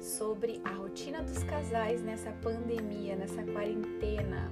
sobre 0.00 0.60
a 0.64 0.70
rotina 0.70 1.22
dos 1.22 1.42
casais 1.42 2.02
nessa 2.02 2.30
pandemia, 2.42 3.16
nessa 3.16 3.42
quarentena. 3.42 4.50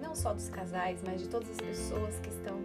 Não 0.00 0.14
só 0.14 0.32
dos 0.32 0.48
casais, 0.48 1.00
mas 1.04 1.22
de 1.22 1.28
todas 1.28 1.50
as 1.50 1.60
pessoas 1.60 2.18
que 2.20 2.28
estão 2.28 2.58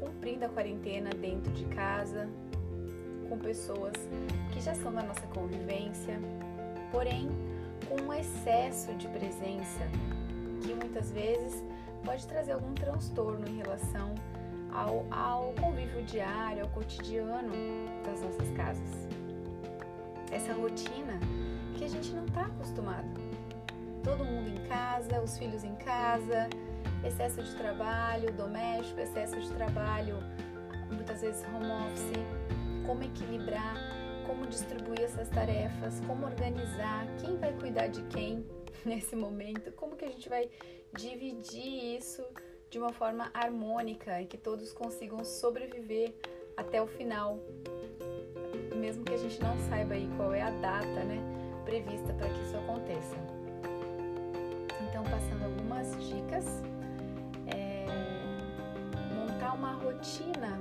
cumprindo 0.00 0.44
a 0.44 0.48
quarentena 0.48 1.10
dentro 1.10 1.52
de 1.52 1.64
casa, 1.66 2.28
com 3.28 3.38
pessoas 3.38 3.92
que 4.52 4.60
já 4.60 4.74
são 4.74 4.92
da 4.92 5.02
nossa 5.02 5.26
convivência, 5.28 6.18
porém 6.90 7.28
com 7.88 8.02
um 8.02 8.12
excesso 8.12 8.92
de 8.94 9.08
presença 9.08 9.80
que 10.60 10.74
muitas 10.74 11.10
vezes 11.10 11.62
pode 12.04 12.26
trazer 12.26 12.52
algum 12.52 12.74
transtorno 12.74 13.46
em 13.48 13.58
relação 13.58 14.14
ao, 14.72 15.06
ao 15.10 15.52
convívio 15.60 16.02
diário, 16.02 16.62
ao 16.62 16.68
cotidiano 16.70 17.52
das 18.04 18.20
nossas 18.22 18.50
casas. 18.50 18.61
Essa 20.52 20.60
rotina 20.60 21.18
que 21.78 21.84
a 21.84 21.88
gente 21.88 22.12
não 22.12 22.26
está 22.26 22.42
acostumado. 22.42 23.08
Todo 24.04 24.22
mundo 24.22 24.50
em 24.50 24.68
casa, 24.68 25.18
os 25.22 25.38
filhos 25.38 25.64
em 25.64 25.74
casa, 25.76 26.46
excesso 27.02 27.42
de 27.42 27.56
trabalho 27.56 28.30
doméstico, 28.34 29.00
excesso 29.00 29.40
de 29.40 29.50
trabalho, 29.52 30.18
muitas 30.90 31.22
vezes 31.22 31.42
home 31.46 31.70
office, 31.86 32.84
como 32.86 33.02
equilibrar, 33.02 33.76
como 34.26 34.46
distribuir 34.46 35.00
essas 35.00 35.30
tarefas, 35.30 36.00
como 36.06 36.26
organizar, 36.26 37.06
quem 37.18 37.38
vai 37.38 37.54
cuidar 37.54 37.86
de 37.86 38.02
quem 38.02 38.44
nesse 38.84 39.16
momento, 39.16 39.72
como 39.72 39.96
que 39.96 40.04
a 40.04 40.10
gente 40.10 40.28
vai 40.28 40.50
dividir 40.92 41.96
isso 41.96 42.22
de 42.68 42.78
uma 42.78 42.92
forma 42.92 43.30
harmônica 43.32 44.20
e 44.20 44.26
que 44.26 44.36
todos 44.36 44.70
consigam 44.70 45.24
sobreviver 45.24 46.12
até 46.58 46.82
o 46.82 46.86
final, 46.86 47.38
mesmo 48.82 49.04
que 49.04 49.14
a 49.14 49.16
gente 49.16 49.40
não 49.40 49.56
saiba 49.68 49.94
aí 49.94 50.10
qual 50.16 50.34
é 50.34 50.42
a 50.42 50.50
data, 50.50 51.04
né, 51.04 51.22
prevista 51.64 52.12
para 52.14 52.28
que 52.28 52.40
isso 52.40 52.56
aconteça. 52.56 53.14
Então, 54.88 55.04
passando 55.04 55.44
algumas 55.44 55.86
dicas, 56.08 56.44
é, 57.46 57.86
montar 59.14 59.54
uma 59.54 59.74
rotina 59.74 60.58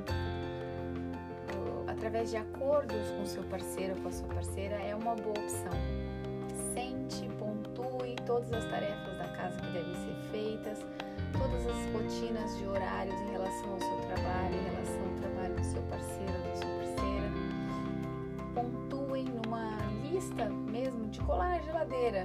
através 1.87 2.29
de 2.29 2.37
acordos 2.37 3.09
com 3.17 3.25
seu 3.25 3.43
parceiro 3.43 3.95
ou 3.95 4.01
com 4.03 4.09
a 4.09 4.11
sua 4.11 4.27
parceira 4.27 4.75
é 4.75 4.95
uma 4.95 5.15
boa 5.15 5.39
opção. 5.39 5.73
Sente, 6.75 7.27
pontue 7.39 8.15
todas 8.27 8.53
as 8.53 8.65
tarefas 8.65 9.17
da 9.17 9.27
casa 9.29 9.59
que 9.59 9.71
devem 9.71 9.95
ser 9.95 10.15
feitas, 10.29 10.77
todas 11.33 11.65
as 11.65 11.91
rotinas 11.91 12.55
de 12.59 12.67
horários 12.67 13.19
em 13.21 13.31
relação 13.31 13.73
ao 13.73 13.79
seu 13.79 13.97
trabalho, 14.07 14.55
em 14.55 14.63
relação 14.69 15.01
ao 15.01 15.19
trabalho 15.21 15.55
do 15.55 15.63
seu 15.63 15.81
parceiro 15.83 16.33
ou 16.33 16.49
da 16.49 16.55
sua 16.55 16.65
parceira. 16.67 16.90
Pontuem 18.53 19.25
numa 19.25 19.77
lista 20.03 20.49
mesmo 20.49 21.07
de 21.07 21.19
colar 21.21 21.49
na 21.49 21.59
geladeira, 21.59 22.23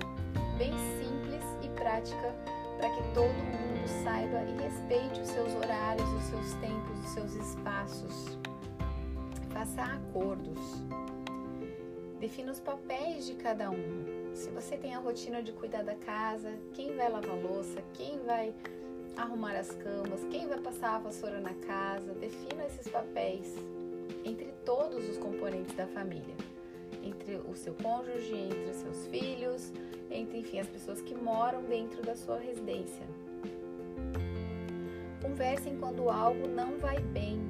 bem 0.59 0.73
simples 0.99 1.43
e 1.63 1.69
prática, 1.69 2.35
para 2.77 2.91
que 2.91 3.03
todo 3.15 3.29
mundo 3.29 3.87
saiba 4.03 4.43
e 4.43 4.63
respeite 4.63 5.21
os 5.21 5.29
seus 5.29 5.55
horários, 5.55 6.09
os 6.15 6.25
seus 6.25 6.53
tempos, 6.55 6.99
os 7.05 7.11
seus 7.11 7.35
espaços. 7.35 8.39
Faça 9.51 9.83
acordos. 9.83 10.85
Defina 12.19 12.51
os 12.51 12.61
papéis 12.61 13.27
de 13.27 13.35
cada 13.35 13.71
um. 13.71 14.35
Se 14.35 14.51
você 14.51 14.77
tem 14.77 14.95
a 14.95 14.99
rotina 14.99 15.43
de 15.43 15.53
cuidar 15.53 15.85
da 15.85 15.95
casa, 15.95 16.53
quem 16.75 16.97
vai 16.97 17.09
lavar 17.09 17.37
louça, 17.37 17.83
quem 17.95 18.19
vai 18.25 18.53
arrumar 19.17 19.57
as 19.57 19.71
camas, 19.71 20.25
quem 20.31 20.47
vai 20.47 20.59
passar 20.59 20.97
a 20.97 20.99
vassoura 20.99 21.41
na 21.41 21.55
casa, 21.55 22.13
defina 22.15 22.65
esses 22.65 22.89
papéis 22.89 23.55
entre 24.27 24.53
todos 24.65 25.09
os 25.09 25.17
componentes 25.19 25.75
da 25.77 25.87
família, 25.87 26.35
entre 27.03 27.37
o 27.37 27.55
seu 27.55 27.75
cônjuge, 27.75 28.35
entre 28.35 28.71
os 28.71 28.77
seus 28.77 29.07
filhos, 29.07 29.73
entre 30.11 30.39
enfim 30.39 30.59
as 30.59 30.67
pessoas 30.67 31.01
que 31.01 31.15
moram 31.15 31.63
dentro 31.63 32.03
da 32.03 32.15
sua 32.17 32.39
residência. 32.39 33.07
Conversem 35.23 35.77
quando 35.79 36.11
algo 36.11 36.49
não 36.49 36.79
vai 36.79 37.01
bem 37.01 37.49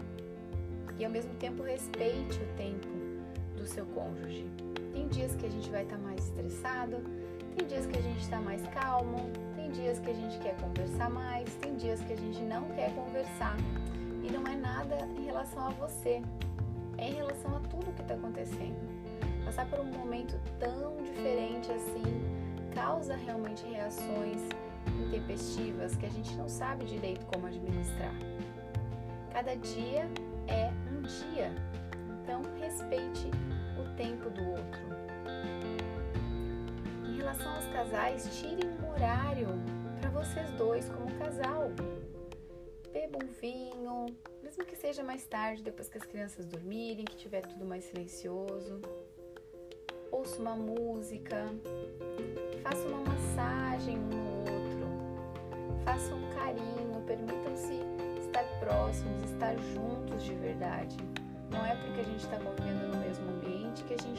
e 0.98 1.04
ao 1.04 1.10
mesmo 1.10 1.34
tempo 1.34 1.62
respeite 1.62 2.38
o 2.40 2.56
tempo 2.56 2.88
do 3.56 3.66
seu 3.66 3.86
cônjuge. 3.86 4.46
Tem 4.92 5.08
dias 5.08 5.34
que 5.34 5.46
a 5.46 5.50
gente 5.50 5.70
vai 5.70 5.82
estar 5.82 5.98
mais 5.98 6.24
estressado, 6.24 7.02
tem 7.56 7.66
dias 7.66 7.86
que 7.86 7.98
a 7.98 8.02
gente 8.02 8.20
está 8.20 8.40
mais 8.40 8.62
calmo, 8.68 9.30
tem 9.54 9.70
dias 9.70 9.98
que 9.98 10.10
a 10.10 10.14
gente 10.14 10.38
quer 10.38 10.56
conversar 10.56 11.10
mais, 11.10 11.54
tem 11.56 11.74
dias 11.76 12.00
que 12.00 12.12
a 12.12 12.16
gente 12.16 12.40
não 12.42 12.64
quer 12.70 12.94
conversar. 12.94 13.56
E 14.22 14.32
não 14.32 14.46
é 14.46 14.56
nada 14.56 15.08
em 15.18 15.24
relação 15.24 15.66
a 15.66 15.70
você, 15.70 16.22
em 16.98 17.14
relação 17.14 17.56
a 17.56 17.60
tudo 17.60 17.92
que 17.94 18.02
está 18.02 18.14
acontecendo. 18.14 18.76
Passar 19.44 19.68
por 19.68 19.80
um 19.80 19.84
momento 19.84 20.38
tão 20.58 20.96
diferente 21.02 21.70
assim 21.72 22.02
causa 22.74 23.16
realmente 23.16 23.64
reações 23.66 24.42
intempestivas 25.04 25.96
que 25.96 26.06
a 26.06 26.10
gente 26.10 26.34
não 26.36 26.48
sabe 26.48 26.84
direito 26.84 27.24
como 27.26 27.46
administrar. 27.46 28.14
Cada 29.32 29.54
dia 29.56 30.08
é 30.48 30.70
um 30.90 31.02
dia, 31.02 31.52
então 32.22 32.42
respeite 32.58 33.30
o 33.78 33.96
tempo 33.96 34.30
do 34.30 34.50
outro 34.50 34.96
relação 37.26 37.56
aos 37.56 37.66
casais, 37.66 38.38
tirem 38.38 38.70
um 38.70 38.88
horário 38.88 39.48
para 40.00 40.10
vocês 40.10 40.48
dois 40.52 40.88
como 40.88 41.12
casal. 41.18 41.72
Beba 42.92 43.18
um 43.20 43.26
vinho, 43.40 44.06
mesmo 44.46 44.64
que 44.64 44.76
seja 44.76 45.02
mais 45.02 45.26
tarde, 45.26 45.60
depois 45.60 45.88
que 45.88 45.98
as 45.98 46.04
crianças 46.04 46.46
dormirem, 46.46 47.04
que 47.04 47.16
tiver 47.16 47.40
tudo 47.40 47.64
mais 47.64 47.82
silencioso. 47.82 48.80
Ouça 50.12 50.40
uma 50.40 50.54
música, 50.54 51.52
faça 52.62 52.86
uma 52.86 53.00
massagem 53.00 53.98
um 53.98 54.08
no 54.08 54.38
outro, 54.38 54.86
faça 55.84 56.14
um 56.14 56.30
carinho, 56.30 57.02
permitam-se 57.04 57.80
estar 58.20 58.44
próximos, 58.60 59.20
estar 59.24 59.58
juntos 59.74 60.22
de 60.22 60.36
verdade. 60.36 60.96
Não 61.50 61.66
é 61.66 61.74
porque 61.74 62.02
a 62.02 62.04
gente 62.04 62.22
está 62.24 62.38
convivendo 62.38 62.86
no 62.86 62.98
mesmo 62.98 63.28
ambiente 63.28 63.82
que 63.82 63.94
a 63.94 63.98
gente 63.98 64.15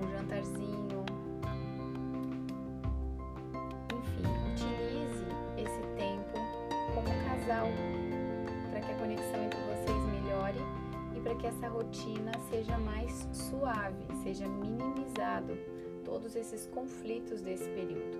um 0.00 0.10
jantarzinho. 0.10 1.04
Enfim, 3.92 4.24
utilize 4.52 5.24
esse 5.58 5.80
tempo 5.96 6.38
como 6.94 7.08
casal 7.28 7.68
para 8.70 8.80
que 8.80 8.92
a 8.92 8.94
conexão 8.96 9.44
entre 9.44 9.60
vocês 9.60 10.04
melhore 10.06 10.58
e 11.16 11.20
para 11.20 11.34
que 11.36 11.46
essa 11.46 11.68
rotina 11.68 12.32
seja 12.50 12.78
mais 12.78 13.28
suave, 13.32 14.04
seja 14.22 14.48
minimizado 14.48 15.56
todos 16.04 16.36
esses 16.36 16.66
conflitos 16.66 17.40
desse 17.40 17.68
período. 17.70 18.18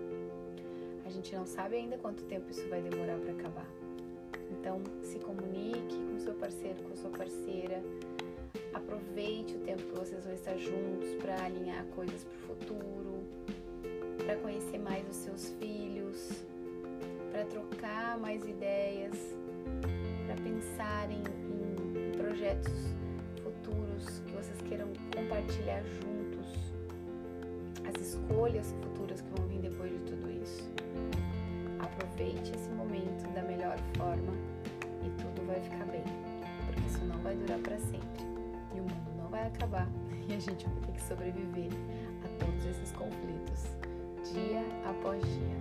A 1.04 1.10
gente 1.10 1.34
não 1.34 1.46
sabe 1.46 1.76
ainda 1.76 1.98
quanto 1.98 2.24
tempo 2.24 2.50
isso 2.50 2.66
vai 2.68 2.80
demorar 2.80 3.18
para 3.18 3.32
acabar. 3.32 3.66
Então, 4.50 4.80
se 5.02 5.18
comunique 5.18 5.96
com 6.10 6.18
seu 6.18 6.34
parceiro, 6.34 6.82
com 6.82 6.96
sua 6.96 7.10
parceira. 7.10 7.82
Aproveite 8.72 9.54
o 9.54 9.60
tempo 9.74 9.92
que 9.92 9.98
vocês 9.98 10.24
vão 10.24 10.34
estar 10.34 10.56
juntos 10.56 11.14
para 11.20 11.44
alinhar 11.44 11.84
coisas 11.86 12.24
para 12.24 12.36
o 12.36 12.56
futuro, 12.56 13.22
para 14.24 14.36
conhecer 14.36 14.78
mais 14.78 15.08
os 15.08 15.16
seus 15.16 15.48
filhos, 15.58 16.44
para 17.32 17.44
trocar 17.47 18.18
mais 18.18 18.47
ideias, 18.47 19.16
para 20.26 20.36
pensar 20.36 21.10
em, 21.10 21.22
em 21.98 22.12
projetos 22.16 22.72
futuros 23.42 24.21
que 24.26 24.32
vocês 24.32 24.60
queiram 24.68 24.88
compartilhar 25.15 25.82
juntos, 25.82 26.47
as 27.84 28.00
escolhas 28.00 28.72
futuras 28.80 29.20
que 29.20 29.28
vão 29.30 29.48
vir 29.48 29.60
depois 29.60 29.91
de 29.91 29.98
tudo 29.98 30.30
isso. 30.42 30.70
Aproveite 31.80 32.53
esse 32.54 32.70
momento 32.70 33.28
da 33.34 33.42
melhor 33.42 33.77
forma 33.97 34.32
e 35.03 35.10
tudo 35.20 35.47
vai 35.47 35.60
ficar 35.60 35.84
bem, 35.86 36.04
porque 36.66 36.86
isso 36.86 37.04
não 37.04 37.18
vai 37.18 37.34
durar 37.34 37.59
para 37.59 37.78
sempre 37.78 38.23
vai 39.34 39.48
acabar 39.48 39.89
e 40.28 40.33
a 40.33 40.39
gente 40.39 40.65
vai 40.65 40.81
ter 40.86 40.92
que 40.92 41.03
sobreviver 41.03 41.71
a 42.25 42.45
todos 42.45 42.65
esses 42.66 42.92
conflitos 42.92 43.65
dia 44.33 44.63
após 44.89 45.21
dia. 45.22 45.57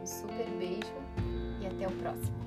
Um 0.00 0.06
super 0.06 0.48
beijo 0.56 0.94
e 1.60 1.66
até 1.66 1.88
o 1.88 1.92
próximo. 1.98 2.45